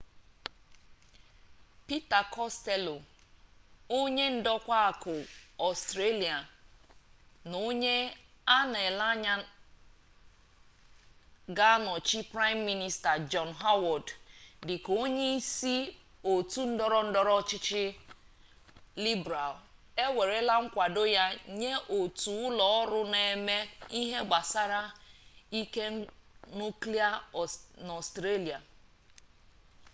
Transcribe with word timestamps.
pita 1.87 2.19
kostello 2.35 2.95
onye 3.99 4.25
ndokwa 4.37 4.77
akụ 4.89 5.15
ọstrelia 5.69 6.37
na 7.49 7.57
onye 7.69 7.95
a 8.55 8.57
na-ele 8.71 9.05
anya 9.13 9.33
ga-anọchi 11.57 12.19
praịm 12.31 12.59
minista 12.69 13.11
jọn 13.31 13.49
howard 13.61 14.07
dịka 14.67 14.91
onye 15.03 15.25
isi 15.39 15.75
otu 16.31 16.61
ndọrọ 16.73 16.99
ndọrọ 17.09 17.31
ọchịchị 17.41 17.83
libral 19.05 19.53
ewerela 20.05 20.55
nkwado 20.65 21.03
ya 21.17 21.25
nye 21.59 21.73
otu 21.97 22.29
ụlọ 22.45 22.65
ọrụ 22.79 22.99
na-eme 23.13 23.57
ihe 23.99 24.19
gbasara 24.27 24.81
ike 25.59 25.83
nuklia 26.57 27.07
n'ọstrelia 27.85 28.59